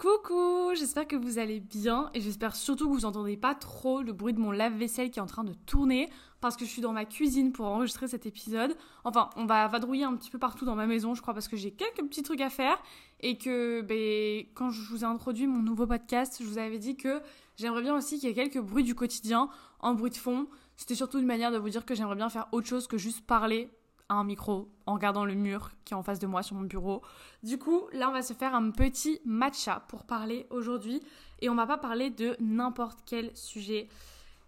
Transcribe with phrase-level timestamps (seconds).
[0.00, 4.14] Coucou, j'espère que vous allez bien et j'espère surtout que vous entendez pas trop le
[4.14, 6.08] bruit de mon lave-vaisselle qui est en train de tourner
[6.40, 8.74] parce que je suis dans ma cuisine pour enregistrer cet épisode.
[9.04, 11.56] Enfin, on va vadrouiller un petit peu partout dans ma maison, je crois, parce que
[11.58, 12.82] j'ai quelques petits trucs à faire
[13.20, 16.96] et que ben, quand je vous ai introduit mon nouveau podcast, je vous avais dit
[16.96, 17.20] que
[17.58, 20.46] j'aimerais bien aussi qu'il y ait quelques bruits du quotidien en bruit de fond.
[20.78, 23.26] C'était surtout une manière de vous dire que j'aimerais bien faire autre chose que juste
[23.26, 23.68] parler
[24.10, 27.02] un micro en regardant le mur qui est en face de moi sur mon bureau.
[27.42, 31.02] Du coup, là, on va se faire un petit matcha pour parler aujourd'hui
[31.40, 33.88] et on va pas parler de n'importe quel sujet.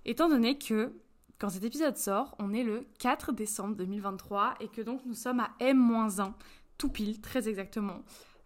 [0.04, 0.92] Étant donné que
[1.38, 5.40] quand cet épisode sort, on est le 4 décembre 2023 et que donc nous sommes
[5.40, 6.32] à M-1,
[6.78, 8.02] tout pile, très exactement,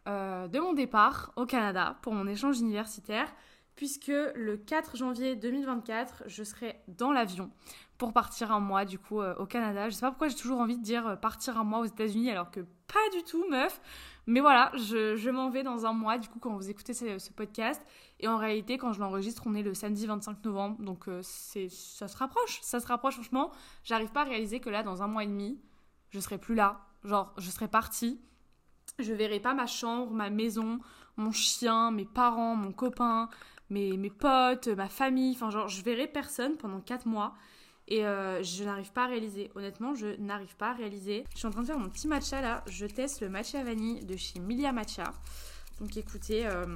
[0.09, 3.29] euh, de mon départ au Canada pour mon échange universitaire
[3.77, 7.51] puisque le 4 janvier 2024, je serai dans l'avion
[7.99, 9.89] pour partir un mois du coup euh, au Canada.
[9.89, 12.31] Je sais pas pourquoi j'ai toujours envie de dire euh, partir un mois aux États-Unis
[12.31, 13.81] alors que pas du tout, meuf.
[14.27, 17.81] Mais voilà, je, m'en vais dans un mois du coup quand vous écoutez ce, podcast.
[18.19, 20.83] Et en réalité, quand je l'enregistre, on est le samedi 25 novembre.
[20.83, 23.53] Donc euh, ça se rapproche, ça se rapproche franchement.
[23.85, 25.61] J'arrive pas à réaliser que là, dans un mois et demi,
[26.11, 26.81] je serai plus là.
[27.05, 28.21] Genre, je serai partie.
[28.99, 30.81] Je verrai pas ma chambre, ma maison,
[31.17, 33.29] mon chien, mes parents, mon copain,
[33.71, 35.35] mes, mes potes, ma famille.
[35.35, 37.35] Enfin, genre, je verrai personne pendant 4 mois.
[37.89, 39.51] Et euh, je n'arrive pas à réaliser.
[39.55, 41.25] Honnêtement, je n'arrive pas à réaliser.
[41.33, 42.65] Je suis en train de faire mon petit matcha là.
[42.67, 45.13] Je teste le matcha vanille de chez Milia Matcha.
[45.81, 46.67] Donc écoutez, euh,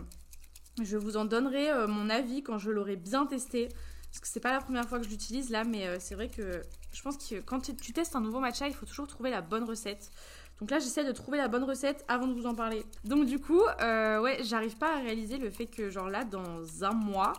[0.83, 3.69] je vous en donnerai euh, mon avis quand je l'aurai bien testé.
[4.11, 6.63] Parce que c'est pas la première fois que je l'utilise là, mais c'est vrai que
[6.93, 9.63] je pense que quand tu testes un nouveau matcha, il faut toujours trouver la bonne
[9.63, 10.11] recette.
[10.59, 12.85] Donc là, j'essaie de trouver la bonne recette avant de vous en parler.
[13.05, 16.93] Donc du coup, ouais, j'arrive pas à réaliser le fait que genre là, dans un
[16.93, 17.35] mois,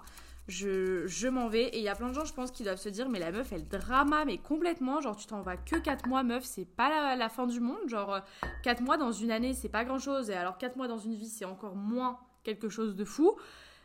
[0.47, 1.65] je, m'en vais.
[1.69, 3.31] Et il y a plein de gens, je pense, qui doivent se dire, mais la
[3.31, 5.01] meuf, elle drama, mais complètement.
[5.01, 7.87] Genre, tu t'en vas que 4 mois, meuf, c'est pas la, fin du monde.
[7.87, 8.19] Genre,
[8.63, 10.29] 4 mois dans une année, c'est pas grand chose.
[10.29, 13.35] Et alors, 4 mois dans une vie, c'est encore moins quelque chose de fou.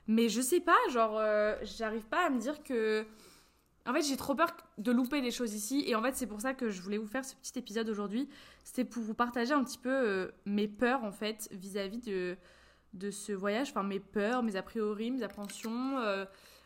[0.09, 3.07] Mais je sais pas, genre, euh, j'arrive pas à me dire que.
[3.87, 5.85] En fait, j'ai trop peur de louper des choses ici.
[5.87, 8.29] Et en fait, c'est pour ça que je voulais vous faire ce petit épisode aujourd'hui.
[8.65, 12.37] C'était pour vous partager un petit peu euh, mes peurs, en fait, vis-à-vis de,
[12.95, 13.71] de ce voyage.
[13.71, 15.99] Enfin, mes peurs, mes a priori, mes appréhensions.
[15.99, 16.25] Euh,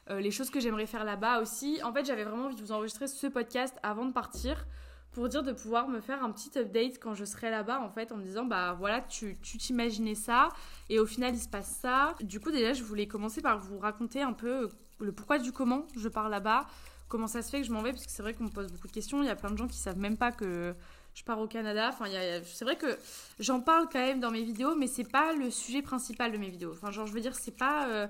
[0.09, 1.81] euh, les choses que j'aimerais faire là-bas aussi.
[1.85, 4.67] En fait, j'avais vraiment envie de vous enregistrer ce podcast avant de partir
[5.13, 8.13] pour dire de pouvoir me faire un petit update quand je serai là-bas en fait
[8.13, 10.51] en me disant bah voilà tu t'imaginais ça
[10.89, 12.15] et au final il se passe ça.
[12.21, 14.69] Du coup déjà je voulais commencer par vous raconter un peu
[15.01, 16.67] le pourquoi du comment je pars là-bas,
[17.09, 18.71] comment ça se fait que je m'en vais parce que c'est vrai qu'on me pose
[18.71, 20.77] beaucoup de questions, il y a plein de gens qui savent même pas que
[21.15, 21.91] je pars au Canada.
[21.93, 22.07] Enfin,
[22.45, 22.99] c'est vrai que
[23.39, 26.49] j'en parle quand même dans mes vidéos, mais c'est pas le sujet principal de mes
[26.49, 26.73] vidéos.
[26.73, 27.89] Enfin, genre, je veux dire, c'est pas.
[27.89, 28.07] Euh,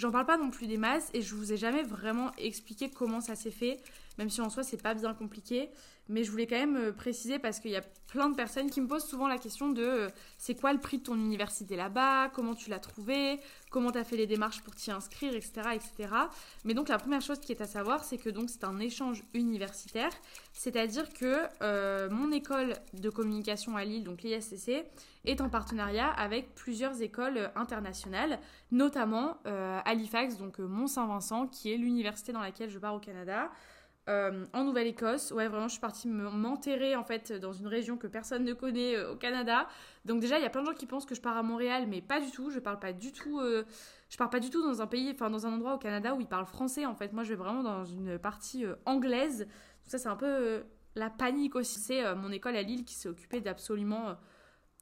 [0.00, 3.20] J'en parle pas non plus des masses et je vous ai jamais vraiment expliqué comment
[3.20, 3.82] ça s'est fait,
[4.16, 5.68] même si en soi c'est pas bien compliqué.
[6.08, 8.80] Mais je voulais quand même euh, préciser parce qu'il y a plein de personnes qui
[8.80, 12.30] me posent souvent la question de euh, c'est quoi le prix de ton université là-bas,
[12.30, 13.40] comment tu l'as trouvé,
[13.70, 16.14] comment tu as fait les démarches pour t'y inscrire, etc., etc.
[16.64, 19.22] Mais donc la première chose qui est à savoir, c'est que donc c'est un échange
[19.32, 20.10] universitaire,
[20.52, 24.84] c'est-à-dire que euh, mon école de communication à Lille, donc l'ISCC,
[25.24, 28.38] est en partenariat avec plusieurs écoles internationales,
[28.72, 33.50] notamment euh, Halifax, donc euh, Mont-Saint-Vincent, qui est l'université dans laquelle je pars au Canada.
[34.08, 35.30] Euh, en Nouvelle-Écosse.
[35.30, 39.00] Ouais, vraiment, je suis partie m'enterrer en fait dans une région que personne ne connaît
[39.04, 39.68] au Canada.
[40.04, 41.86] Donc déjà, il y a plein de gens qui pensent que je pars à Montréal,
[41.88, 42.50] mais pas du tout.
[42.50, 43.40] Je parle pas du tout.
[43.40, 46.20] je pars pas du tout dans un pays, enfin dans un endroit au Canada où
[46.20, 46.86] ils parlent français.
[46.86, 49.40] En fait, moi, je vais vraiment dans une partie anglaise.
[49.40, 49.48] Donc
[49.86, 50.64] ça, c'est un peu
[50.96, 51.78] la panique aussi.
[51.78, 54.16] C'est mon école à Lille qui s'est occupée d'absolument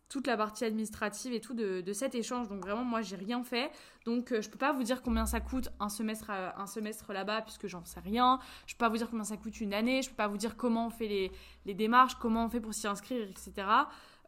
[0.08, 2.48] toute la partie administrative et tout de, cet échange.
[2.48, 3.70] Donc vraiment, moi, j'ai rien fait.
[4.06, 7.42] Donc, euh, je peux pas vous dire combien ça coûte un semestre, un semestre là-bas,
[7.42, 8.38] puisque j'en sais rien.
[8.66, 10.02] Je peux pas vous dire combien ça coûte une année.
[10.02, 11.32] Je peux pas vous dire comment on fait les,
[11.66, 13.66] les démarches, comment on fait pour s'y inscrire, etc.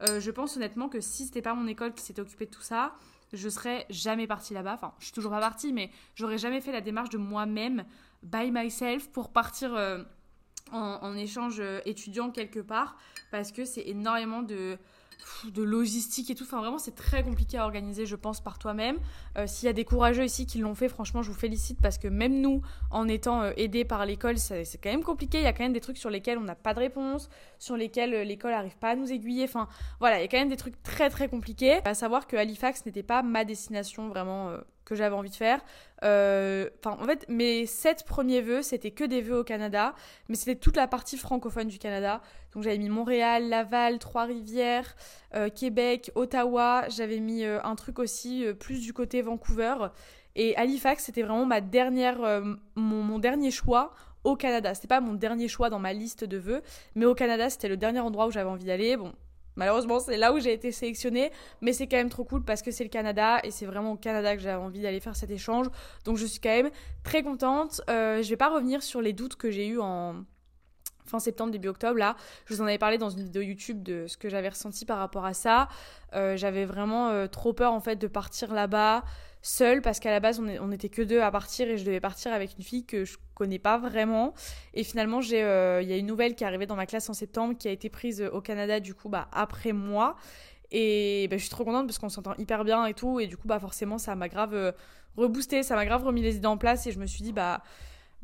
[0.03, 2.63] Euh, je pense honnêtement que si c'était pas mon école qui s'était occupée de tout
[2.63, 2.95] ça,
[3.33, 4.75] je serais jamais partie là-bas.
[4.75, 7.85] Enfin, je suis toujours pas partie, mais j'aurais jamais fait la démarche de moi-même,
[8.23, 10.03] by myself, pour partir euh,
[10.73, 12.97] en, échange étudiant quelque part,
[13.31, 14.79] parce que c'est énormément de
[15.53, 16.45] de logistique et tout.
[16.45, 18.99] Enfin, vraiment, c'est très compliqué à organiser, je pense, par toi-même.
[19.39, 21.99] Euh, s'il y a des courageux ici qui l'ont fait, franchement, je vous félicite parce
[21.99, 25.39] que même nous, en étant euh, aidés par l'école, c'est quand même compliqué.
[25.39, 27.29] Il y a quand même des trucs sur lesquels on n'a pas de réponse,
[27.59, 29.45] sur lesquels euh, l'école n'arrive pas à nous aiguiller.
[29.45, 29.69] Enfin,
[29.99, 31.81] voilà, il y a quand même des trucs très très compliqués.
[31.85, 34.51] À savoir que Halifax n'était pas ma destination vraiment
[34.91, 35.61] que j'avais envie de faire.
[36.03, 39.95] Euh, enfin, en fait, mes sept premiers vœux, c'était que des vœux au Canada,
[40.29, 42.21] mais c'était toute la partie francophone du Canada.
[42.53, 44.97] Donc j'avais mis Montréal, Laval, Trois-Rivières,
[45.35, 46.89] euh, Québec, Ottawa.
[46.89, 49.77] J'avais mis euh, un truc aussi plus du côté Vancouver.
[50.35, 52.19] Et Halifax, c'était vraiment ma dernière,
[52.75, 53.93] mon, mon, dernier choix
[54.25, 54.75] au Canada.
[54.75, 56.63] C'était pas mon dernier choix dans ma liste de vœux,
[56.95, 58.97] mais au Canada, c'était le dernier endroit où j'avais envie d'aller.
[58.97, 59.13] Bon,
[59.61, 61.31] Malheureusement, c'est là où j'ai été sélectionnée,
[61.61, 63.97] mais c'est quand même trop cool parce que c'est le Canada et c'est vraiment au
[63.97, 65.67] Canada que j'avais envie d'aller faire cet échange.
[66.07, 66.71] Donc je suis quand même
[67.05, 67.83] très contente.
[67.91, 70.25] Euh, je vais pas revenir sur les doutes que j'ai eu en
[71.11, 72.17] fin septembre, début octobre, là,
[72.47, 74.99] je vous en avais parlé dans une vidéo YouTube de ce que j'avais ressenti par
[74.99, 75.69] rapport à ça.
[76.15, 79.05] Euh, j'avais vraiment euh, trop peur en fait de partir là-bas
[79.43, 82.01] seule parce qu'à la base on, on, était que deux à partir et je devais
[82.01, 84.35] partir avec une fille que je connais pas vraiment.
[84.75, 87.15] Et finalement, euh, il y a une nouvelle qui est arrivée dans ma classe en
[87.15, 90.17] septembre qui a été prise au Canada du coup bah, après moi.
[90.73, 93.19] Et bah, je suis trop contente parce qu'on s'entend hyper bien et tout.
[93.19, 94.73] Et du coup, bah forcément, ça m'a grave
[95.17, 97.63] reboosté, ça m'a grave remis les idées en place et je me suis dit bah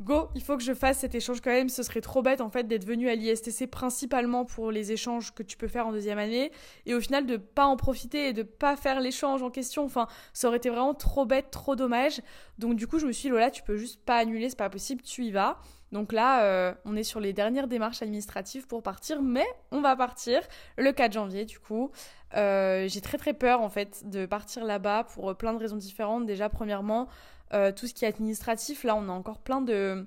[0.01, 1.69] go, il faut que je fasse cet échange quand même.
[1.69, 5.43] Ce serait trop bête en fait d'être venu à l'ISTC principalement pour les échanges que
[5.43, 6.51] tu peux faire en deuxième année
[6.85, 9.85] et au final de pas en profiter et de pas faire l'échange en question.
[9.85, 12.21] Enfin, ça aurait été vraiment trop bête, trop dommage.
[12.57, 14.69] Donc du coup, je me suis dit Lola, tu peux juste pas annuler, c'est pas
[14.69, 15.59] possible, tu y vas.
[15.91, 19.95] Donc là, euh, on est sur les dernières démarches administratives pour partir, mais on va
[19.95, 20.41] partir
[20.77, 21.91] le 4 janvier du coup.
[22.35, 26.25] Euh, j'ai très très peur en fait de partir là-bas pour plein de raisons différentes.
[26.25, 27.07] Déjà, premièrement,
[27.53, 30.05] euh, tout ce qui est administratif, là, on a encore plein de,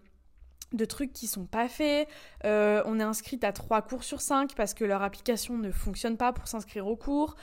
[0.88, 2.08] trucs qui sont pas faits.
[2.44, 6.16] Euh, on est inscrite à 3 cours sur 5 parce que leur application ne fonctionne
[6.16, 7.36] pas pour s'inscrire aux cours.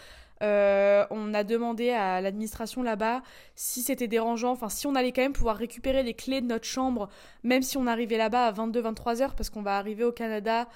[0.44, 3.24] Euh, on a demandé à l'administration là-bas
[3.56, 6.66] si c'était dérangeant, enfin si on allait quand même pouvoir récupérer les clés de notre
[6.66, 7.10] chambre,
[7.44, 10.68] même si on arrivait là-bas à 22-23 heures, parce qu'on va arriver au Canada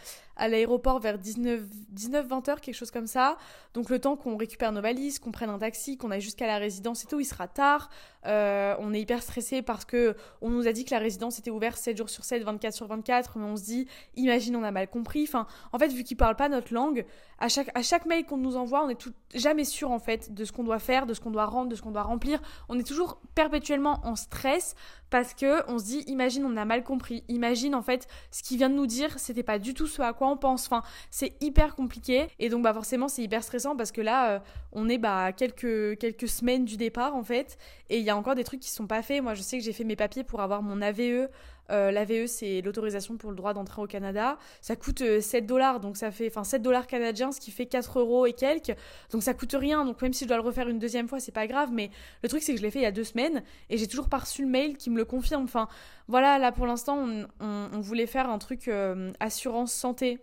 [0.42, 3.38] à l'aéroport vers 19-20 heures, quelque chose comme ça.
[3.76, 6.58] Donc le temps qu'on récupère nos valises, qu'on prenne un taxi, qu'on aille jusqu'à la
[6.58, 7.92] résidence et tout, il sera tard.
[8.26, 11.52] Euh, on est hyper stressé parce que on nous a dit que la résidence était
[11.52, 14.72] ouverte 7 jours sur 7, 24 sur 24, mais on se dit, imagine, on a
[14.72, 15.24] mal compris.
[15.28, 17.06] Enfin, en fait, vu qu'ils parlent pas notre langue,
[17.38, 20.34] à chaque, à chaque mail qu'on nous envoie, on est tout, jamais sûr en fait
[20.34, 22.42] de ce qu'on doit faire, de ce qu'on doit rendre, de ce qu'on doit remplir.
[22.68, 24.76] On est toujours perpétuellement en stress
[25.12, 28.58] parce que on se dit imagine on a mal compris, imagine en fait ce qu'il
[28.58, 30.66] vient de nous dire, c'était pas du tout ce à quoi on pense.
[30.66, 30.82] Enfin,
[31.12, 34.40] c'est hyper compliqué et donc bah forcément c'est hyper stressant parce que là euh,
[34.72, 37.58] on est bah quelques quelques semaines du départ en fait
[37.90, 39.22] et il y a encore des trucs qui sont pas faits.
[39.22, 41.28] Moi je sais que j'ai fait mes papiers pour avoir mon AVE
[41.72, 44.38] euh, L'AVE, c'est l'autorisation pour le droit d'entrer au Canada.
[44.62, 47.66] Ça coûte 7 euh, dollars, donc ça fait, enfin 7 dollars canadiens, ce qui fait
[47.66, 48.76] 4 euros et quelques.
[49.12, 49.86] Donc ça coûte rien.
[49.86, 51.70] Donc même si je dois le refaire une deuxième fois, c'est pas grave.
[51.72, 51.90] Mais
[52.24, 54.10] le truc, c'est que je l'ai fait il y a deux semaines et j'ai toujours
[54.10, 55.44] pas reçu le mail qui me le confirme.
[55.44, 55.68] Enfin,
[56.08, 57.08] voilà, là pour l'instant,
[57.40, 60.20] on, voulait faire un truc euh, assurance santé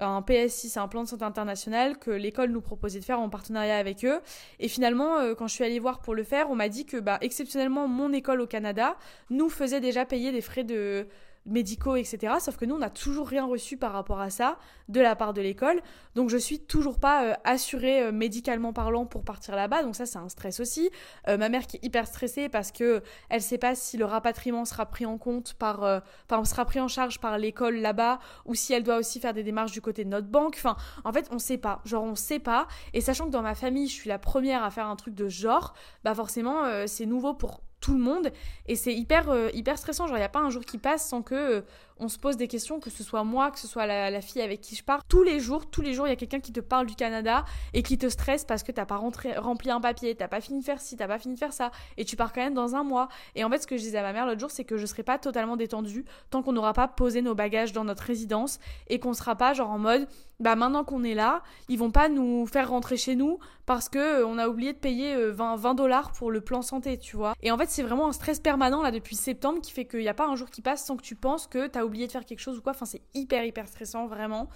[0.00, 3.28] un PSI, c'est un plan de santé international que l'école nous proposait de faire en
[3.28, 4.20] partenariat avec eux.
[4.58, 6.96] Et finalement, euh, quand je suis allée voir pour le faire, on m'a dit que,
[6.96, 8.96] bah, exceptionnellement, mon école au Canada
[9.30, 11.06] nous faisait déjà payer des frais de
[11.46, 12.34] médicaux, etc.
[12.40, 14.58] Sauf que nous, on n'a toujours rien reçu par rapport à ça
[14.88, 15.80] de la part de l'école.
[16.14, 19.82] Donc, je suis toujours pas euh, assurée euh, médicalement parlant pour partir là-bas.
[19.82, 20.90] Donc, ça, c'est un stress aussi.
[21.28, 24.64] Euh, ma mère qui est hyper stressée parce que elle sait pas si le rapatriement
[24.64, 28.72] sera pris en compte par, enfin, sera pris en charge par l'école là-bas ou si
[28.72, 30.54] elle doit aussi faire des démarches du côté de notre banque.
[30.56, 31.80] Enfin, en fait, on sait pas.
[31.84, 32.66] Genre, on sait pas.
[32.92, 35.28] Et sachant que dans ma famille, je suis la première à faire un truc de
[35.28, 38.32] genre, bah forcément, c'est nouveau pour tout le monde.
[38.66, 40.06] Et c'est hyper euh, hyper stressant.
[40.06, 41.60] Genre il y a pas un jour qui passe sans que euh,
[42.00, 44.60] on se pose des questions, que ce soit moi, que ce soit la, fille avec
[44.60, 45.04] qui je pars.
[45.06, 47.44] Tous les jours, tous les jours, il y a quelqu'un qui te parle du Canada
[47.74, 50.60] et qui te stresse parce que t'as pas rentré, rempli un papier, t'as pas fini
[50.60, 52.74] de faire ci, t'as pas fini de faire ça, et tu pars quand même dans
[52.74, 53.08] un mois.
[53.34, 54.86] Et en fait, ce que je disais à ma mère l'autre jour, c'est que je
[54.86, 58.58] serai pas totalement détendue tant qu'on n'aura pas posé nos bagages dans notre résidence
[58.88, 60.08] et qu'on sera pas genre en mode,
[60.40, 63.98] bah maintenant qu'on est là, ils vont pas nous faire rentrer chez nous parce que
[63.98, 67.34] euh, on a oublié de payer 20 euh, dollars pour le plan santé, tu vois.
[67.42, 70.08] Et en fait, c'est vraiment un stress permanent là depuis septembre qui fait qu'il n'y
[70.08, 72.24] a pas un jour qui passe sans que tu penses que t'as oublié de faire
[72.24, 72.72] quelque chose ou quoi.
[72.72, 74.48] Enfin, c'est hyper, hyper stressant, vraiment.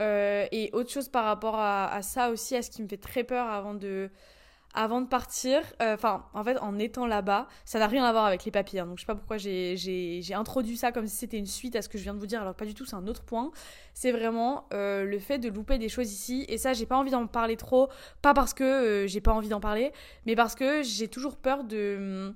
[0.00, 3.22] Euh, et autre chose par rapport à, ça aussi, à ce qui me fait très
[3.22, 4.10] peur avant de,
[4.72, 8.24] avant de partir, euh, enfin, en fait, en étant là-bas, ça n'a rien à voir
[8.24, 8.80] avec les papiers.
[8.80, 8.86] Hein.
[8.86, 11.88] donc, je sais pas pourquoi j'ai introduit ça comme si c'était une suite à ce
[11.88, 13.50] que je viens de vous dire, alors pas du tout, c'est un autre point.
[13.92, 16.46] C'est vraiment euh, le fait de louper des choses ici.
[16.48, 17.88] Et ça, j'ai pas envie d'en parler trop.
[18.22, 19.92] Pas parce que j'ai pas envie d'en parler,
[20.24, 22.34] mais parce que j'ai toujours peur de hum,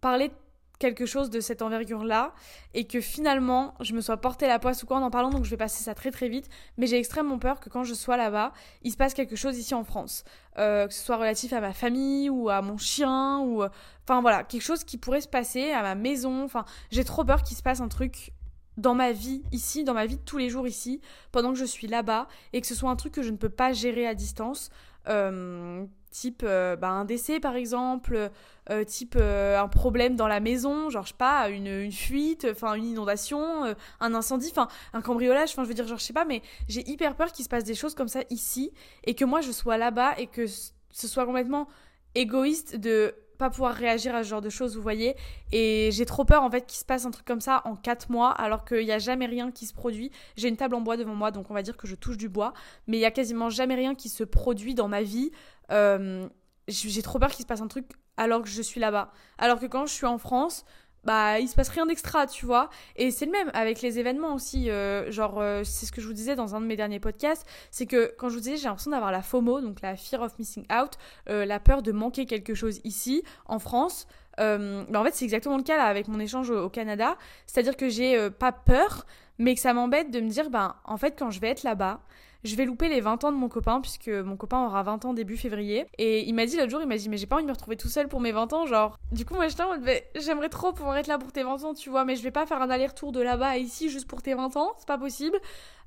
[0.00, 0.30] parler
[0.78, 2.34] quelque chose de cette envergure-là
[2.74, 5.44] et que finalement je me sois porté la poisse ou quoi en en parlant donc
[5.44, 6.48] je vais passer ça très très vite.
[6.76, 8.52] Mais j'ai extrêmement peur que quand je sois là-bas
[8.82, 10.24] il se passe quelque chose ici en France.
[10.58, 13.62] Euh, que ce soit relatif à ma famille ou à mon chien ou
[14.04, 16.44] enfin voilà quelque chose qui pourrait se passer à ma maison.
[16.44, 18.32] Enfin j'ai trop peur qu'il se passe un truc
[18.76, 21.00] dans ma vie ici, dans ma vie de tous les jours ici,
[21.32, 23.48] pendant que je suis là-bas, et que ce soit un truc que je ne peux
[23.48, 24.70] pas gérer à distance,
[25.08, 25.84] euh,
[26.16, 28.30] type euh, bah, un décès par exemple,
[28.70, 32.74] euh, type euh, un problème dans la maison, genre je sais pas, une, fuite, enfin
[32.74, 36.24] une inondation, un incendie, enfin un cambriolage, enfin je veux dire genre je sais pas,
[36.24, 38.72] mais j'ai hyper peur qu'il se passe des choses comme ça ici
[39.04, 41.68] et que moi je sois là-bas et que ce soit complètement
[42.14, 45.14] égoïste de pas pouvoir réagir à ce genre de choses, vous voyez.
[45.52, 48.10] Et j'ai trop peur en fait qu'il se passe un truc comme ça en 4
[48.10, 50.10] mois alors qu'il n'y a jamais rien qui se produit.
[50.36, 52.28] J'ai une table en bois devant moi donc on va dire que je touche du
[52.28, 52.52] bois,
[52.86, 55.30] mais il y a quasiment jamais rien qui se produit dans ma vie.
[55.70, 56.28] Euh,
[56.68, 59.12] j'ai trop peur qu'il se passe un truc alors que je suis là-bas.
[59.38, 60.64] Alors que quand je suis en France,
[61.04, 62.68] bah il se passe rien d'extra, tu vois.
[62.96, 64.70] Et c'est le même avec les événements aussi.
[64.70, 67.46] Euh, genre, euh, c'est ce que je vous disais dans un de mes derniers podcasts,
[67.70, 70.36] c'est que quand je vous disais, j'ai l'impression d'avoir la FOMO, donc la fear of
[70.38, 74.08] missing out, la peur de manquer quelque chose ici, en France.
[74.36, 74.58] bah
[74.94, 77.16] en fait, c'est exactement le cas là avec mon échange au, au Canada.
[77.46, 79.06] C'est-à-dire que j'ai pas peur,
[79.38, 82.00] mais que ça m'embête de me dire, ben en fait, quand je vais être là-bas,
[82.46, 85.14] je vais louper les 20 ans de mon copain, puisque mon copain aura 20 ans
[85.14, 85.86] début février.
[85.98, 87.54] Et il m'a dit l'autre jour, il m'a dit, mais j'ai pas envie de me
[87.54, 88.98] retrouver tout seul pour mes 20 ans, genre.
[89.12, 91.74] Du coup, moi, j'étais en mode, j'aimerais trop pouvoir être là pour tes 20 ans,
[91.74, 94.22] tu vois, mais je vais pas faire un aller-retour de là-bas à ici juste pour
[94.22, 95.38] tes 20 ans, c'est pas possible.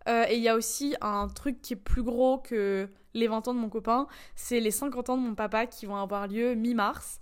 [0.08, 3.48] Euh, et il y a aussi un truc qui est plus gros que les 20
[3.48, 6.56] ans de mon copain, c'est les 50 ans de mon papa qui vont avoir lieu
[6.56, 7.20] mi-mars.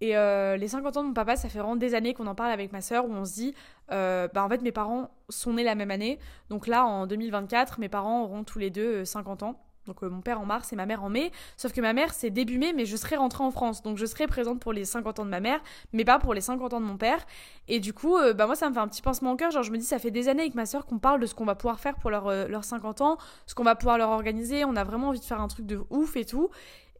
[0.00, 2.34] Et euh, les 50 ans de mon papa, ça fait vraiment des années qu'on en
[2.34, 3.54] parle avec ma sœur, où on se dit,
[3.92, 6.18] euh, bah en fait mes parents sont nés la même année.
[6.48, 9.60] Donc là, en 2024, mes parents auront tous les deux 50 euh, ans.
[9.86, 11.32] Donc mon père en mars et ma mère en mai.
[11.56, 13.82] Sauf que ma mère, c'est début mai, mais je serai rentrée en France.
[13.82, 15.60] Donc je serai présente pour les 50 ans de ma mère,
[15.92, 17.26] mais pas pour les 50 ans de mon père.
[17.66, 19.50] Et du coup, bah moi, ça me fait un petit pincement au cœur.
[19.50, 21.34] Genre, je me dis, ça fait des années avec ma sœur qu'on parle de ce
[21.34, 23.16] qu'on va pouvoir faire pour leurs 50 ans,
[23.46, 24.64] ce qu'on va pouvoir leur organiser.
[24.64, 26.50] On a vraiment envie de faire un truc de ouf et tout.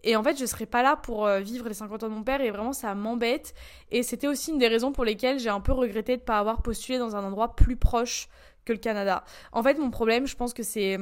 [0.02, 2.22] Et en fait, je serais pas là pour euh, vivre les 50 ans de mon
[2.22, 3.54] père et vraiment ça m'embête.
[3.90, 6.62] Et c'était aussi une des raisons pour lesquelles j'ai un peu regretté de pas avoir
[6.62, 8.28] postulé dans un endroit plus proche
[8.64, 9.24] que le Canada.
[9.52, 10.98] En fait, mon problème, je pense que c'est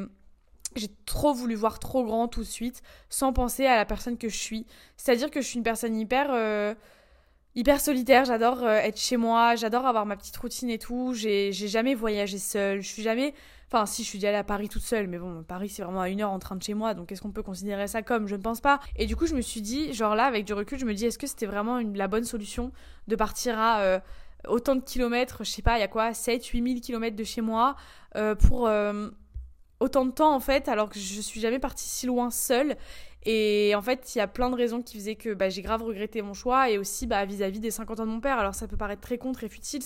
[0.76, 4.28] j'ai trop voulu voir trop grand tout de suite sans penser à la personne que
[4.28, 4.66] je suis.
[4.96, 6.74] C'est-à-dire que je suis une personne hyper euh,
[7.54, 11.12] hyper solitaire, j'adore euh, être chez moi, j'adore avoir ma petite routine et tout.
[11.14, 13.34] J'ai jamais voyagé seule, je suis jamais
[13.70, 16.08] Enfin, si je suis allée à Paris toute seule, mais bon, Paris c'est vraiment à
[16.08, 18.34] une heure en train de chez moi, donc est-ce qu'on peut considérer ça comme Je
[18.34, 18.80] ne pense pas.
[18.96, 21.04] Et du coup, je me suis dit, genre là, avec du recul, je me dis,
[21.04, 22.72] est-ce que c'était vraiment la bonne solution
[23.08, 24.00] de partir à euh,
[24.46, 27.24] autant de kilomètres, je sais pas, il y a quoi, 7, 8 000 kilomètres de
[27.24, 27.76] chez moi,
[28.16, 28.70] euh, pour
[29.80, 32.76] autant de temps en fait, alors que je suis jamais partie si loin seule.
[33.24, 35.82] Et en fait, il y a plein de raisons qui faisaient que bah, j'ai grave
[35.82, 38.38] regretté mon choix et aussi bah, vis-à-vis des 50 ans de mon père.
[38.38, 39.82] Alors ça peut paraître très con, très futile.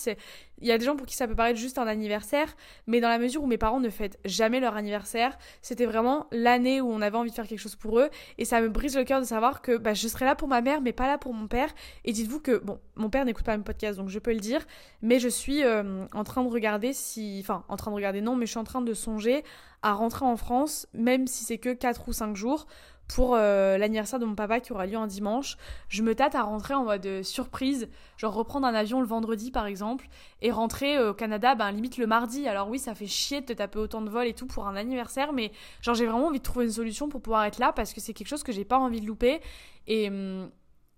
[0.60, 2.54] Il y a des gens pour qui ça peut paraître juste un anniversaire,
[2.86, 6.80] mais dans la mesure où mes parents ne fêtent jamais leur anniversaire, c'était vraiment l'année
[6.80, 8.10] où on avait envie de faire quelque chose pour eux.
[8.38, 10.60] Et ça me brise le cœur de savoir que bah, je serai là pour ma
[10.60, 11.74] mère, mais pas là pour mon père.
[12.04, 14.64] Et dites-vous que, bon, mon père n'écoute pas mes podcasts, donc je peux le dire,
[15.00, 17.38] mais je suis euh, en train de regarder si...
[17.40, 19.42] Enfin, en train de regarder, non, mais je suis en train de songer
[19.82, 22.66] à rentrer en France, même si c'est que 4 ou 5 jours,
[23.14, 25.56] pour euh, l'anniversaire de mon papa qui aura lieu un dimanche.
[25.88, 29.50] Je me tâte à rentrer en mode euh, surprise, genre reprendre un avion le vendredi
[29.50, 30.08] par exemple,
[30.40, 32.48] et rentrer euh, au Canada, ben limite le mardi.
[32.48, 34.76] Alors oui, ça fait chier de te taper autant de vols et tout pour un
[34.76, 35.52] anniversaire, mais
[35.82, 38.14] genre j'ai vraiment envie de trouver une solution pour pouvoir être là parce que c'est
[38.14, 39.40] quelque chose que j'ai pas envie de louper.
[39.86, 40.08] Et.
[40.08, 40.50] Hum,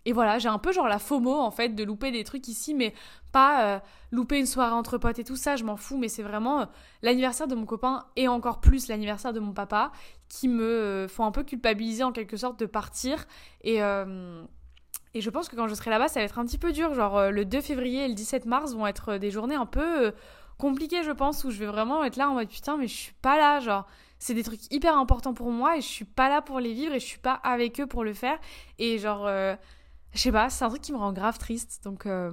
[0.07, 2.75] et voilà, j'ai un peu genre la FOMO en fait de louper des trucs ici,
[2.75, 2.93] mais
[3.33, 3.81] pas
[4.13, 6.69] louper une soirée entre potes et tout ça, je m'en fous, mais c'est vraiment
[7.01, 9.93] l'anniversaire de mon copain et encore plus l'anniversaire de mon papa
[10.39, 13.27] qui me euh, font un peu culpabiliser en quelque sorte de partir.
[13.63, 13.79] Et,
[15.15, 16.95] et je pense que quand je serai là-bas, ça va être un petit peu dur.
[16.95, 20.13] Genre le 2 février et le 17 mars vont être des journées un peu
[20.59, 23.15] compliquées, je pense, où je vais vraiment être là en mode putain, mais je suis
[23.23, 23.87] pas là, genre
[24.19, 26.95] c'est des trucs hyper importants pour moi et je suis pas là pour les vivre
[26.95, 28.39] et je suis pas avec eux pour le faire
[28.79, 29.29] et genre
[30.15, 31.83] je sais pas, c'est un truc qui me rend grave triste.
[31.85, 32.31] Donc, euh,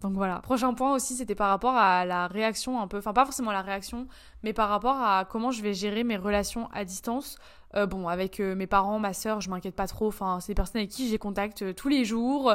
[0.00, 0.40] donc voilà.
[0.40, 3.62] Prochain point aussi, c'était par rapport à la réaction un peu, enfin pas forcément la
[3.62, 4.06] réaction,
[4.42, 7.36] mais par rapport à comment je vais gérer mes relations à distance.
[7.74, 10.08] Euh, bon, avec euh, mes parents, ma soeur, je m'inquiète pas trop.
[10.08, 12.54] Enfin, c'est des personnes avec qui j'ai contact euh, tous les jours.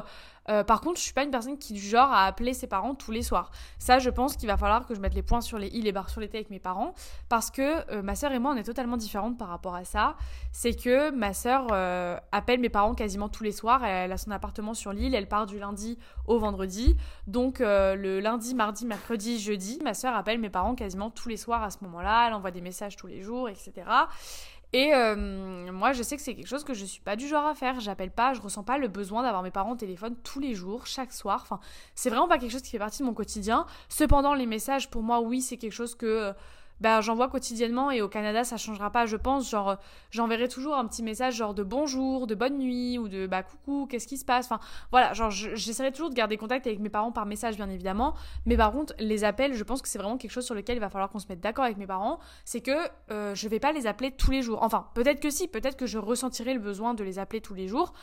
[0.67, 3.11] par contre, je suis pas une personne qui du genre à appeler ses parents tous
[3.11, 3.51] les soirs.
[3.79, 5.93] Ça, je pense qu'il va falloir que je mette les points sur les i, les
[5.93, 6.93] barres sur les t avec mes parents,
[7.29, 10.17] parce que ma soeur et moi, on est totalement différentes par rapport à ça.
[10.51, 11.67] C'est que ma soeur
[12.33, 13.85] appelle mes parents quasiment tous les soirs.
[13.85, 15.15] Elle a son appartement sur l'île.
[15.15, 16.97] Elle part du lundi au vendredi.
[17.27, 21.63] Donc le lundi, mardi, mercredi, jeudi, ma soeur appelle mes parents quasiment tous les soirs
[21.63, 22.27] à ce moment-là.
[22.27, 23.85] Elle envoie des messages tous les jours, etc.
[24.73, 27.45] Et euh, moi, je sais que c'est quelque chose que je suis pas du genre
[27.45, 27.79] à faire.
[27.79, 30.87] J'appelle pas, je ressens pas le besoin d'avoir mes parents au téléphone tous les jours,
[30.87, 31.41] chaque soir.
[31.43, 31.59] Enfin,
[31.93, 33.67] c'est vraiment pas quelque chose qui fait partie de mon quotidien.
[33.87, 36.33] Cependant, les messages, pour moi, oui, c'est quelque chose que
[36.83, 39.49] bah, j'en vois quotidiennement et au Canada ça changera pas je pense.
[39.49, 39.77] Genre
[40.11, 43.87] j'enverrai toujours un petit message genre de bonjour de bonne nuit ou de bah coucou
[43.89, 44.47] qu'est-ce qui se passe?
[44.47, 44.59] Enfin
[44.91, 48.15] voilà genre j'essaierai toujours de garder contact avec mes parents par message bien évidemment.
[48.45, 50.81] Mais par contre les appels je pense que c'est vraiment quelque chose sur lequel il
[50.81, 52.19] va falloir qu'on se mette d'accord avec mes parents.
[52.43, 52.71] C'est que
[53.11, 54.61] euh, je vais pas les appeler tous les jours.
[54.61, 57.69] Enfin peut-être que si peut-être que je ressentirai le besoin de les appeler tous les
[57.69, 57.93] jours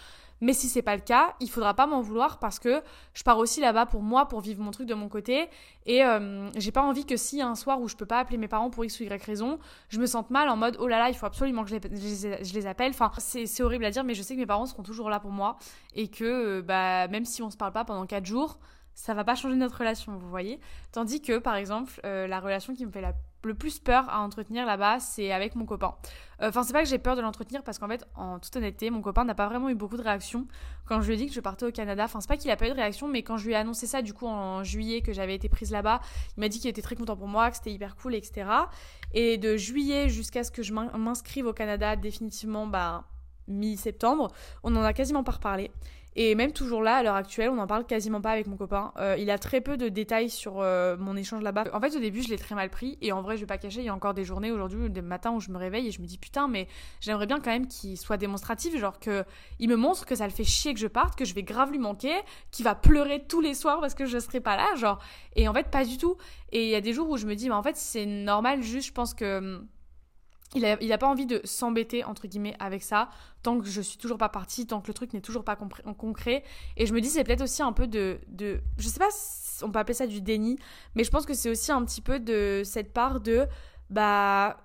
[0.41, 2.83] Mais si c'est pas le cas, il faudra pas m'en vouloir parce que
[3.15, 5.49] je pars aussi là-bas pour moi, pour vivre mon truc de mon côté.
[5.87, 8.49] Et euh, j'ai pas envie que si un soir où je peux pas appeler mes
[8.49, 11.09] parents pour X ou Y raison, je me sente mal en mode oh là là,
[11.09, 12.91] il faut absolument que je les, appelle.
[12.91, 15.31] Enfin, c'est horrible à dire, mais je sais que mes parents seront toujours là pour
[15.31, 15.57] moi
[15.95, 18.59] et que euh, bah, même si on se parle pas pendant 4 jours,
[18.95, 20.61] ça va pas changer notre relation, vous voyez.
[20.93, 23.01] Tandis que, par exemple, euh, la relation qui me fait
[23.45, 25.95] le plus peur à entretenir là-bas, c'est avec mon copain.
[26.43, 28.91] Euh, enfin, c'est pas que j'ai peur de l'entretenir parce qu'en fait, en toute honnêteté,
[28.91, 30.47] mon copain n'a pas vraiment eu beaucoup de réactions
[30.87, 32.05] quand je lui ai dit que je partais au Canada.
[32.05, 33.87] Enfin, c'est pas qu'il a pas eu de réaction, mais quand je lui ai annoncé
[33.87, 36.01] ça, du coup, en juillet, que j'avais été prise là-bas,
[36.37, 38.49] il m'a dit qu'il était très content pour moi, que c'était hyper cool, etc.
[39.13, 43.05] Et de juillet jusqu'à ce que je m'inscrive au Canada définitivement, bah,
[43.49, 44.29] mi-septembre,
[44.63, 45.71] on en a quasiment pas reparlé.
[46.17, 48.93] Et même toujours là, à l'heure actuelle, on n'en parle quasiment pas avec mon copain.
[48.99, 51.65] Euh, il a très peu de détails sur euh, mon échange là-bas.
[51.73, 52.99] En fait, au début, je l'ai très mal pris.
[53.01, 55.03] Et en vrai, je vais pas cacher, il y a encore des journées aujourd'hui, des
[55.03, 56.67] matins où je me réveille et je me dis putain, mais
[57.01, 58.77] j'aimerais bien quand même qu'il soit démonstratif.
[58.77, 61.45] Genre qu'il me montre que ça le fait chier que je parte, que je vais
[61.45, 62.15] grave lui manquer,
[62.51, 64.75] qu'il va pleurer tous les soirs parce que je serai pas là.
[64.77, 64.99] Genre.
[65.37, 66.17] Et en fait, pas du tout.
[66.51, 68.63] Et il y a des jours où je me dis, mais en fait, c'est normal,
[68.63, 69.67] juste, je pense que hum,
[70.55, 73.09] il a, pas envie de s'embêter entre guillemets avec ça
[73.43, 76.43] tant que je suis toujours pas partie tant que le truc n'est toujours pas concret
[76.77, 79.63] et je me dis c'est peut-être aussi un peu de de je sais pas si
[79.63, 80.59] on peut appeler ça du déni
[80.97, 83.47] mais je pense que c'est aussi un petit peu de cette part de
[83.91, 84.57] bah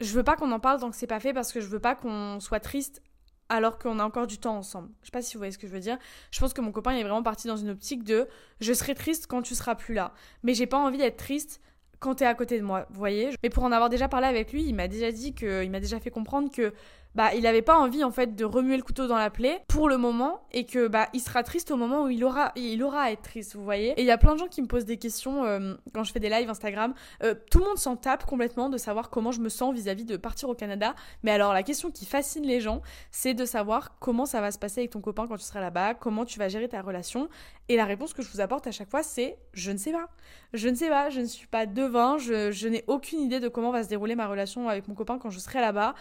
[0.00, 1.80] je veux pas qu'on en parle tant que c'est pas fait parce que je veux
[1.80, 3.02] pas qu'on soit triste
[3.48, 4.88] alors qu'on a encore du temps ensemble.
[5.02, 5.98] Je sais pas si vous voyez ce que je veux dire.
[6.30, 8.26] Je pense que mon copain est vraiment parti dans une optique de
[8.60, 10.12] je serai triste quand tu seras plus là.
[10.42, 11.60] Mais j'ai pas envie d'être triste
[12.04, 13.30] quand t'es à côté de moi, vous voyez.
[13.42, 15.80] Mais pour en avoir déjà parlé avec lui, il m'a déjà dit que, il m'a
[15.80, 16.74] déjà fait comprendre que
[17.14, 19.88] bah il avait pas envie en fait de remuer le couteau dans la plaie pour
[19.88, 23.02] le moment et que bah il sera triste au moment où il aura il aura
[23.02, 23.90] à être triste vous voyez.
[23.92, 26.12] Et il y a plein de gens qui me posent des questions euh, quand je
[26.12, 26.94] fais des lives Instagram.
[27.22, 30.16] Euh, tout le monde s'en tape complètement de savoir comment je me sens vis-à-vis de
[30.16, 30.94] partir au Canada.
[31.22, 34.58] Mais alors la question qui fascine les gens c'est de savoir comment ça va se
[34.58, 37.28] passer avec ton copain quand tu seras là-bas comment tu vas gérer ta relation.
[37.68, 40.08] Et la réponse que je vous apporte à chaque fois c'est je ne sais pas.
[40.52, 43.48] Je ne sais pas je ne suis pas devin je, je n'ai aucune idée de
[43.48, 45.94] comment va se dérouler ma relation avec mon copain quand je serai là-bas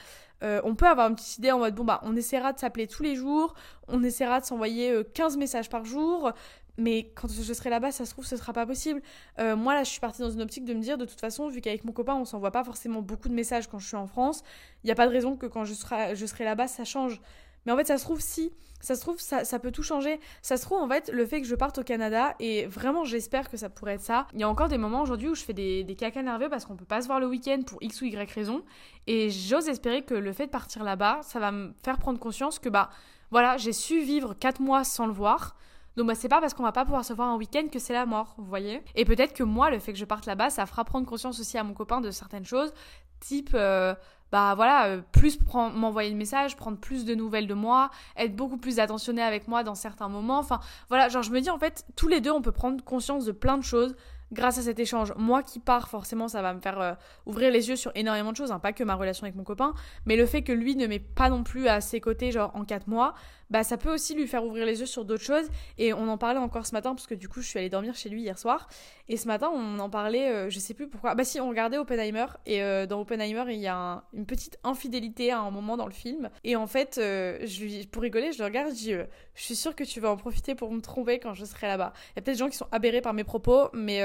[0.44, 2.88] euh, on peut avoir une petite idée en mode bon bah on essaiera de s'appeler
[2.88, 3.54] tous les jours,
[3.88, 6.34] on essaiera de s'envoyer 15 euh, messages par jour,
[6.78, 9.02] mais quand je serai là-bas, ça se trouve, ce sera pas possible.
[9.40, 11.48] Euh, moi, là, je suis partie dans une optique de me dire, de toute façon,
[11.48, 14.08] vu qu'avec mon copain, on s'envoie pas forcément beaucoup de messages quand je suis en
[14.08, 14.44] France,
[14.84, 17.22] il n'y a pas de raison que quand je serai, je serai là-bas, ça change.
[17.66, 18.52] Mais en fait, ça se trouve, si.
[18.82, 20.20] Ça se trouve, ça, ça, peut tout changer.
[20.42, 23.50] Ça se trouve, en fait, le fait que je parte au Canada, et vraiment, j'espère
[23.50, 24.28] que ça pourrait être ça.
[24.34, 26.76] Il y a encore des moments aujourd'hui où je fais des, des nerveux parce qu'on
[26.76, 28.64] peut pas se voir le week-end pour X ou Y raison.
[29.08, 32.60] Et j'ose espérer que le fait de partir là-bas, ça va me faire prendre conscience
[32.60, 32.90] que, bah,
[33.32, 35.56] voilà, j'ai su vivre 4 mois sans le voir.
[35.96, 37.94] Donc bah c'est pas parce qu'on va pas pouvoir se voir un week-end que c'est
[37.94, 38.82] la mort, vous voyez.
[38.96, 41.58] Et peut-être que moi, le fait que je parte là-bas, ça fera prendre conscience aussi
[41.58, 42.74] à mon copain de certaines choses,
[43.20, 43.94] type euh,
[44.34, 45.38] bah voilà, euh, plus
[45.76, 49.62] m'envoyer de messages, prendre plus de nouvelles de moi, être beaucoup plus attentionné avec moi
[49.62, 50.40] dans certains moments.
[50.40, 53.26] Enfin voilà, genre je me dis en fait, tous les deux on peut prendre conscience
[53.26, 53.96] de plein de choses
[54.32, 55.14] grâce à cet échange.
[55.18, 56.94] Moi qui pars, forcément, ça va me faire euh,
[57.28, 59.76] ouvrir les yeux sur énormément de choses, hein, pas que ma relation avec mon copain,
[60.08, 62.66] mais le fait que lui ne m'ait pas non plus à ses côtés, genre en
[62.66, 63.14] 4 mois,
[63.50, 65.50] bah ça peut aussi lui faire ouvrir les yeux sur d'autres choses.
[65.78, 67.96] Et on en parlait encore ce matin, parce que du coup, je suis allée dormir
[67.96, 68.68] chez lui hier soir.
[69.10, 71.16] Et ce matin, on en parlait, euh, je sais plus pourquoi.
[71.16, 75.32] Bah si, on regardait Oppenheimer, et euh, dans Oppenheimer, il y a une petite infidélité
[75.32, 76.30] à un moment dans le film.
[76.44, 78.94] Et en fait, je lui, pour rigoler, je le regarde, je dis,
[79.36, 81.94] je suis sûre que tu vas en profiter pour me tromper quand je serai là-bas.
[81.96, 84.02] Il y a peut-être des gens qui sont aberrés par mes propos, mais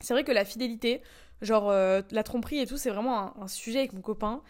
[0.00, 1.02] c'est vrai que la fidélité,
[1.40, 4.42] genre euh, la tromperie et tout, c'est vraiment un, sujet avec mon copain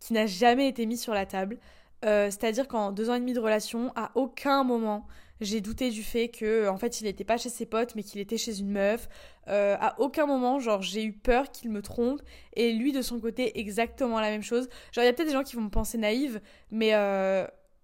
[0.00, 1.58] qui n'a jamais été mis sur la table.
[2.04, 5.06] Euh, c'est-à-dire qu'en deux ans et demi de relation, à aucun moment
[5.40, 8.20] j'ai douté du fait que en fait il n'était pas chez ses potes mais qu'il
[8.20, 9.08] était chez une meuf.
[9.48, 12.22] Euh, à aucun moment, genre j'ai eu peur qu'il me trompe
[12.54, 14.68] et lui de son côté exactement la même chose.
[14.92, 16.92] Genre il y a peut-être des gens qui vont me penser naïve, mais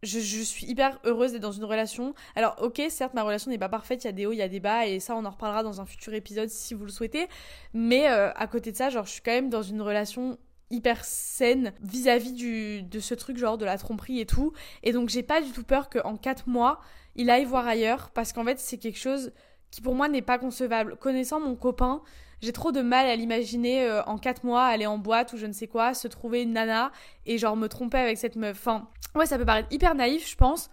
[0.02, 2.14] je, suis hyper heureuse d'être dans une relation.
[2.36, 4.42] Alors, ok, certes, ma relation n'est pas parfaite, il y a des hauts, il y
[4.42, 6.90] a des bas, et ça, on en reparlera dans un futur épisode si vous le
[6.90, 7.26] souhaitez.
[7.74, 10.38] Mais euh, à côté de ça, genre, je suis quand même dans une relation
[10.70, 14.52] hyper saine vis-à-vis de ce truc, genre de la tromperie et tout.
[14.82, 16.80] Et donc, j'ai pas du tout peur qu'en 4 mois,
[17.16, 19.32] il aille voir ailleurs, parce qu'en fait, c'est quelque chose
[19.70, 20.96] qui pour moi n'est pas concevable.
[20.96, 22.02] Connaissant mon copain,
[22.40, 25.46] j'ai trop de mal à l'imaginer euh, en 4 mois aller en boîte ou je
[25.46, 26.92] ne sais quoi, se trouver une nana
[27.26, 28.56] et genre me tromper avec cette meuf.
[28.58, 30.70] Enfin, ouais, ça peut paraître hyper naïf, je pense.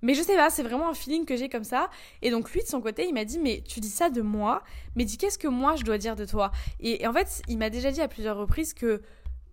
[0.00, 1.90] Mais je sais pas, c'est vraiment un feeling que j'ai comme ça.
[2.22, 4.62] Et donc lui, de son côté, il m'a dit, mais tu dis ça de moi,
[4.94, 6.52] mais dis qu'est-ce que moi je dois dire de toi?
[6.78, 9.02] Et, en fait, il m'a déjà dit à plusieurs reprises que,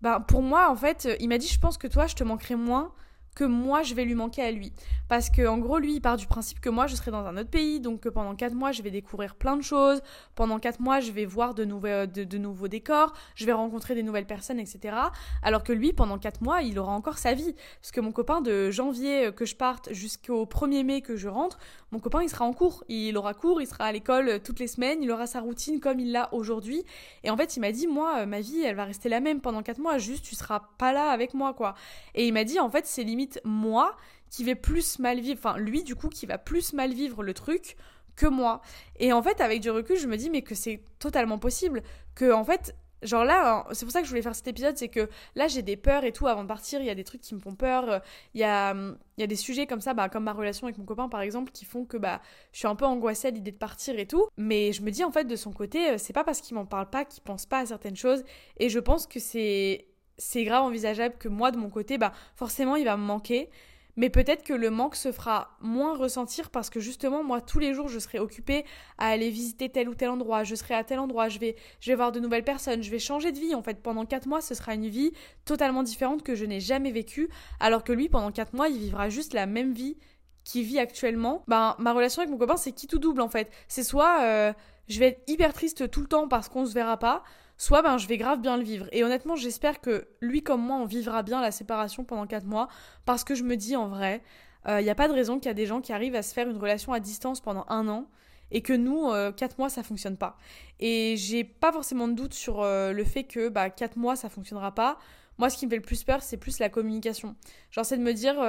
[0.05, 2.55] ben, pour moi, en fait, il m'a dit, je pense que toi, je te manquerai
[2.55, 2.91] moins
[3.35, 4.73] que moi je vais lui manquer à lui.
[5.07, 7.37] Parce que en gros, lui, il part du principe que moi je serai dans un
[7.37, 10.01] autre pays, donc que pendant 4 mois je vais découvrir plein de choses,
[10.33, 14.03] pendant 4 mois je vais voir de, nouveaux, de, nouveaux décors, je vais rencontrer des
[14.03, 14.95] nouvelles personnes, etc.
[15.43, 17.53] Alors que lui, pendant 4 mois, il aura encore sa vie.
[17.81, 21.59] Parce que mon copain, de janvier que je parte jusqu'au 1er mai que je rentre,
[21.91, 22.83] mon copain il sera en cours.
[22.89, 25.99] Il aura cours, il sera à l'école toutes les semaines, il aura sa routine comme
[25.99, 26.83] il l'a aujourd'hui.
[27.23, 29.61] Et en fait, il m'a dit, moi, ma vie, elle va rester la même pendant
[29.61, 31.75] 4 mois, juste tu seras pas là avec moi, quoi.
[32.13, 33.95] Et il m'a dit, en fait, c'est limite moi
[34.29, 37.33] qui vais plus mal vivre, enfin lui du coup qui va plus mal vivre le
[37.33, 37.77] truc
[38.15, 38.61] que moi.
[38.97, 41.83] Et en fait, avec du recul, je me dis mais que c'est totalement possible,
[42.15, 44.87] que en fait, genre là, c'est pour ça que je voulais faire cet épisode, c'est
[44.87, 47.21] que là j'ai des peurs et tout avant de partir, il y a des trucs
[47.21, 48.01] qui me font peur,
[48.33, 48.73] il y a,
[49.17, 51.51] y a des sujets comme ça, bah, comme ma relation avec mon copain par exemple,
[51.51, 54.27] qui font que bah, je suis un peu angoissée à l'idée de partir et tout.
[54.37, 56.89] Mais je me dis en fait de son côté, c'est pas parce qu'il m'en parle
[56.89, 58.23] pas qu'il pense pas à certaines choses,
[58.57, 62.75] et je pense que c'est c'est grave envisageable que moi, de mon côté, bah, forcément,
[62.75, 63.49] il va me manquer.
[63.97, 67.73] Mais peut-être que le manque se fera moins ressentir parce que justement, moi, tous les
[67.73, 68.65] jours, je serai occupée
[68.97, 71.91] à aller visiter tel ou tel endroit, je serai à tel endroit, je vais, je
[71.91, 73.55] vais voir de nouvelles personnes, je vais changer de vie.
[73.55, 75.13] En fait, pendant 4 mois, ce sera une vie
[75.45, 77.29] totalement différente que je n'ai jamais vécue.
[77.61, 79.95] Alors que lui, pendant 4 mois, il vivra juste la même vie
[80.43, 81.43] qu'il vit actuellement.
[81.47, 83.49] Ben, ma relation avec mon copain, c'est qui tout double en fait?
[83.69, 84.53] C'est soit euh,
[84.87, 87.23] je vais être hyper triste tout le temps parce qu'on se verra pas,
[87.57, 88.87] soit ben je vais grave bien le vivre.
[88.91, 92.67] Et honnêtement, j'espère que lui comme moi, on vivra bien la séparation pendant 4 mois,
[93.05, 94.21] parce que je me dis en vrai,
[94.65, 96.21] il euh, n'y a pas de raison qu'il y a des gens qui arrivent à
[96.21, 98.07] se faire une relation à distance pendant un an,
[98.51, 100.37] et que nous, 4 euh, mois, ça fonctionne pas.
[100.79, 104.29] Et j'ai pas forcément de doute sur euh, le fait que bah, 4 mois, ça
[104.29, 104.97] fonctionnera pas.
[105.37, 107.35] Moi, ce qui me fait le plus peur, c'est plus la communication.
[107.71, 108.41] Genre, c'est de me dire,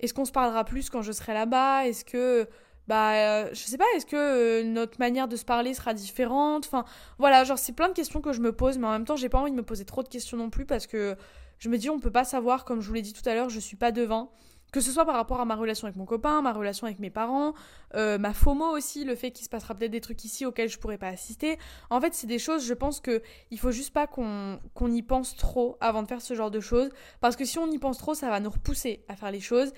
[0.00, 1.86] est-ce qu'on se parlera plus quand je serai là-bas?
[1.86, 2.48] Est-ce que
[2.88, 6.66] bah euh, je sais pas est-ce que euh, notre manière de se parler sera différente?
[6.66, 6.84] Enfin
[7.18, 9.28] voilà genre c'est plein de questions que je me pose mais en même temps j'ai
[9.28, 11.16] pas envie de me poser trop de questions non plus parce que
[11.58, 13.48] je me dis on peut pas savoir comme je vous l'ai dit tout à l'heure
[13.48, 14.28] je suis pas devin
[14.72, 17.10] que ce soit par rapport à ma relation avec mon copain, ma relation avec mes
[17.10, 17.52] parents,
[17.94, 20.78] euh, ma FOMO aussi, le fait qu'il se passera peut-être des trucs ici auxquels je
[20.78, 21.58] pourrais pas assister.
[21.90, 25.02] En fait, c'est des choses, je pense que il faut juste pas qu'on qu'on y
[25.02, 26.90] pense trop avant de faire ce genre de choses,
[27.20, 29.72] parce que si on y pense trop, ça va nous repousser à faire les choses.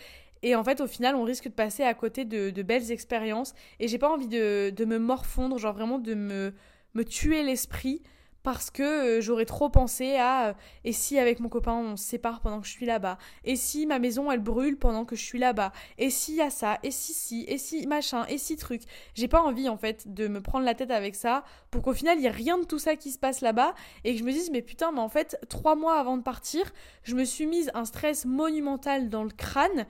[0.45, 3.55] Et en fait, au final, on risque de passer à côté de, belles expériences.
[3.81, 6.53] Et j'ai pas envie de, me morfondre, genre vraiment de me,
[6.93, 8.03] me tuer l'esprit
[8.43, 10.53] parce que euh, j'aurais trop pensé à euh,
[10.85, 13.17] et si avec mon copain on se sépare pendant que je suis là-bas?
[13.45, 15.73] Et si ma maison elle brûle pendant que je suis là-bas?
[15.97, 16.79] Et si y a ça?
[16.83, 18.27] Et si si et si machin?
[18.27, 18.83] Et si truc?
[19.15, 22.19] J'ai pas envie en fait de me prendre la tête avec ça pour qu'au final
[22.19, 23.75] il y ait rien de tout ça qui se passe là-bas.
[24.05, 26.71] Et que je me dise mais putain mais en fait trois mois avant de partir
[27.03, 29.87] je me suis mise un stress monumental dans le crâne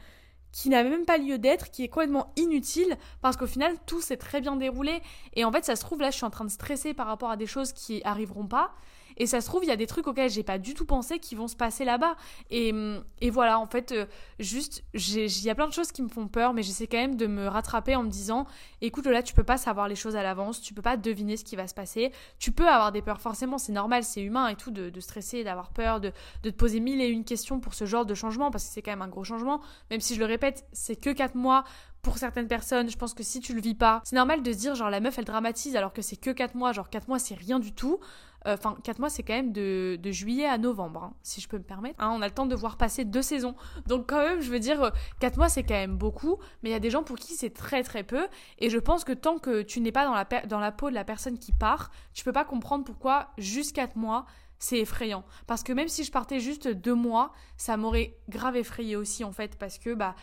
[0.54, 4.16] qui n'a même pas lieu d'être, qui est complètement inutile, parce qu'au final, tout s'est
[4.16, 5.02] très bien déroulé.
[5.34, 7.32] Et en fait, ça se trouve, là, je suis en train de stresser par rapport
[7.32, 8.72] à des choses qui arriveront pas.
[9.16, 11.18] Et ça se trouve, il y a des trucs auxquels j'ai pas du tout pensé
[11.18, 12.16] qui vont se passer là-bas.
[12.50, 12.72] Et,
[13.20, 14.06] et, voilà, en fait, euh,
[14.38, 17.16] juste, il y a plein de choses qui me font peur, mais j'essaie quand même
[17.16, 18.46] de me rattraper en me disant
[18.80, 21.44] écoute, là, tu peux pas savoir les choses à l'avance, tu peux pas deviner ce
[21.44, 22.12] qui va se passer.
[22.38, 25.44] Tu peux avoir des peurs, forcément, c'est normal, c'est humain et tout, de, de stresser,
[25.44, 28.50] d'avoir peur, de, de te poser mille et une questions pour ce genre de changement,
[28.50, 29.60] parce que c'est quand même un gros changement.
[29.90, 31.64] Même si je le répète, c'est que 4 mois
[32.04, 34.58] pour certaines personnes, je pense que si tu le vis pas, c'est normal de se
[34.58, 37.18] dire genre la meuf elle dramatise alors que c'est que 4 mois, genre 4 mois
[37.18, 37.98] c'est rien du tout.
[38.46, 41.56] Euh, enfin, 4 mois, c'est quand même de, juillet à novembre, hein, si je peux
[41.56, 42.02] me permettre.
[42.02, 43.54] Hein, on a le temps de voir passer deux saisons.
[43.86, 46.36] Donc quand même, je veux dire, 4 mois, c'est quand même beaucoup.
[46.62, 48.26] Mais il y a des gens pour qui c'est très très peu.
[48.58, 50.94] Et je pense que tant que tu n'es pas dans la, dans la peau de
[50.94, 54.26] la personne qui part, tu peux pas comprendre pourquoi juste 4 mois,
[54.58, 55.24] c'est effrayant.
[55.46, 59.32] Parce que même si je partais juste deux mois, ça m'aurait grave effrayé aussi en
[59.32, 59.56] fait.
[59.58, 60.14] Parce que bah...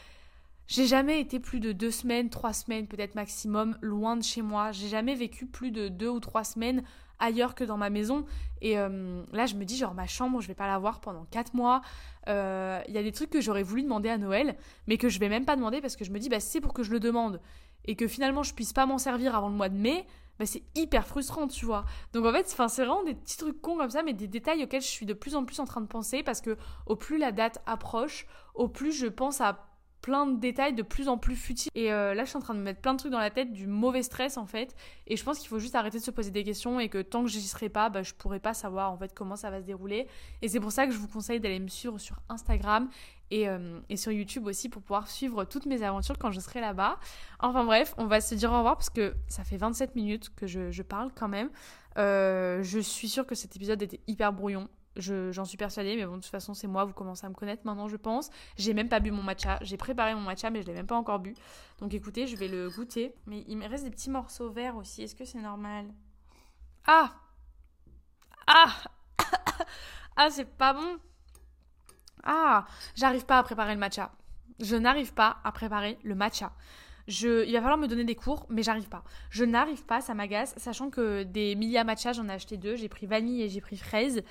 [0.68, 4.72] J'ai jamais été plus de deux semaines, trois semaines peut-être maximum loin de chez moi.
[4.72, 6.84] J'ai jamais vécu plus de deux ou trois semaines
[7.22, 8.26] ailleurs que dans ma maison.
[8.62, 11.26] Et euh, là, je me dis, genre, ma chambre, je vais pas la voir pendant
[11.32, 11.82] 4 mois.
[12.28, 14.58] Euh, il y a des trucs que j'aurais voulu demander à Noël,
[14.88, 16.74] mais que je vais même pas demander parce que je me dis, bah, c'est pour
[16.74, 17.40] que je le demande.
[17.86, 20.06] Et que finalement, je puisse pas m'en servir avant le mois de mai,
[20.38, 21.86] bah, c'est hyper frustrant, tu vois.
[22.14, 24.82] Donc en fait, c'est vraiment des petits trucs cons comme ça, mais des détails auxquels
[24.82, 26.58] je suis de plus en plus en train de penser parce que
[26.88, 29.71] au plus la date approche, au plus je pense à
[30.02, 31.72] plein de détails de plus en plus futiles.
[31.76, 33.30] Et euh, là, je suis en train de me mettre plein de trucs dans la
[33.30, 34.76] tête, du mauvais stress en fait.
[35.08, 37.24] Et je pense qu'il faut juste arrêter de se poser des questions et que tant
[37.24, 39.66] que j'y serai pas, bah, je pourrai pas savoir en fait comment ça va se
[39.66, 40.08] dérouler.
[40.42, 42.90] Et c'est pour ça que je vous conseille d'aller me suivre sur Instagram
[43.30, 47.00] et, euh, sur YouTube aussi pour pouvoir suivre toutes mes aventures quand je serai là-bas.
[47.40, 50.48] Enfin bref, on va se dire au revoir parce que ça fait 27 minutes que
[50.48, 51.50] je, je parle quand même.
[51.98, 54.68] Euh, je suis sûre que cet épisode était hyper brouillon.
[54.98, 57.66] J'en suis persuadée, mais bon, de toute façon, c'est moi, vous commencez à me connaître
[57.66, 58.30] maintenant, je pense.
[58.58, 59.58] J'ai même pas bu mon matcha.
[59.62, 61.34] J'ai préparé mon matcha, mais je l'ai même pas encore bu.
[61.80, 63.16] Donc écoutez, je vais le goûter.
[63.26, 65.04] Mais il me reste des petits morceaux verts aussi.
[65.04, 65.88] Est-ce que c'est normal?
[66.86, 67.14] Ah
[68.48, 68.74] Ah
[70.18, 70.98] Ah, c'est pas bon
[72.24, 74.12] Ah, j'arrive pas à préparer le matcha.
[74.60, 76.52] Je n'arrive pas à préparer le matcha.
[77.08, 79.04] Je, il va falloir me donner des cours, mais j'arrive pas.
[79.30, 82.76] Je n'arrive pas, ça m'agace, sachant que des Milia Matcha, j'en ai acheté deux.
[82.76, 84.24] J'ai pris vanille et j'ai pris fraise.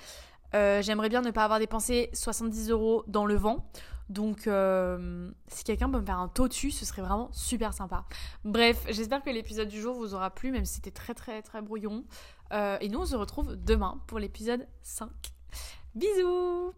[0.53, 3.65] Euh, j'aimerais bien ne pas avoir dépensé 70 euros dans le vent.
[4.09, 8.03] Donc, euh, si quelqu'un peut me faire un taux ce serait vraiment super sympa.
[8.43, 11.61] Bref, j'espère que l'épisode du jour vous aura plu, même si c'était très très très
[11.61, 12.03] brouillon.
[12.51, 15.09] Euh, et nous, on se retrouve demain pour l'épisode 5.
[15.95, 16.73] Bisous